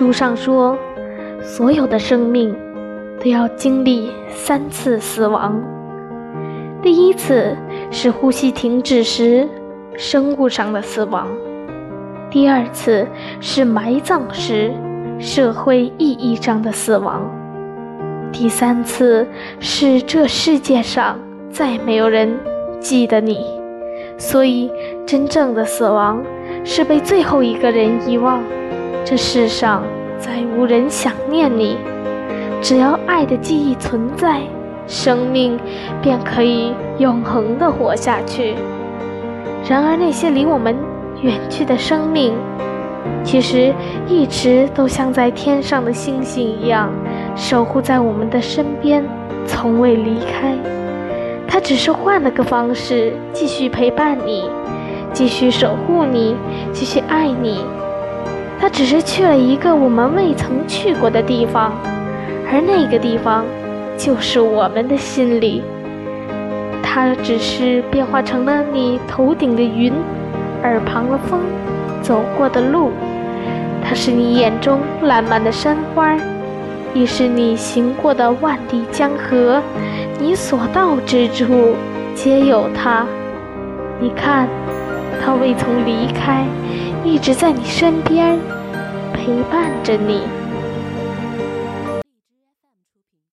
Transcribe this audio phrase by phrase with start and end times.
[0.00, 0.78] 书上说，
[1.42, 2.56] 所有的生命
[3.22, 5.62] 都要经历三次死亡。
[6.80, 7.54] 第一次
[7.90, 9.46] 是呼吸停止时
[9.98, 11.26] 生物上的死亡，
[12.30, 13.06] 第二次
[13.42, 14.72] 是埋葬时
[15.18, 17.30] 社会意义上的死亡，
[18.32, 19.28] 第三次
[19.58, 21.18] 是这世界上
[21.50, 22.34] 再没有人
[22.80, 23.44] 记得你。
[24.16, 24.72] 所以，
[25.06, 26.22] 真正的死亡
[26.64, 28.42] 是被最后一个人遗忘。
[29.04, 29.82] 这世上
[30.18, 31.76] 再无人想念你，
[32.62, 34.40] 只要爱的记忆存在，
[34.86, 35.58] 生命
[36.00, 38.54] 便可以永恒地活下去。
[39.68, 40.76] 然而，那些离我们
[41.22, 42.34] 远去的生命，
[43.24, 43.74] 其实
[44.06, 46.90] 一直都像在天上的星星一样，
[47.34, 49.04] 守护在我们的身边，
[49.46, 50.54] 从未离开。
[51.48, 54.48] 他只是换了个方式，继续陪伴你，
[55.12, 56.36] 继续守护你，
[56.72, 57.64] 继续爱你。
[58.60, 61.72] 他只是去了一个我们未曾去过的地方，
[62.52, 63.42] 而那个地方
[63.96, 65.62] 就是我们的心里。
[66.82, 69.92] 他只是变化成了你头顶的云，
[70.62, 71.40] 耳旁的风，
[72.02, 72.90] 走过的路。
[73.82, 76.14] 他是你眼中烂漫的山花，
[76.92, 79.62] 亦是你行过的万里江河。
[80.18, 81.74] 你所到之处，
[82.14, 83.06] 皆有他。
[83.98, 84.46] 你看，
[85.24, 86.44] 他未曾离开。
[87.04, 88.38] 一直在你身边，
[89.12, 90.39] 陪伴着你。